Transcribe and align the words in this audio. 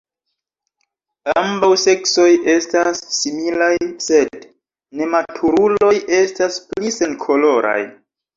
Ambaŭ 1.41 1.67
seksoj 1.81 2.25
estas 2.53 3.01
similaj, 3.17 3.67
sed 4.07 4.49
nematuruloj 5.03 5.93
estas 6.23 6.59
pli 6.73 6.97
senkoloraj. 6.99 7.79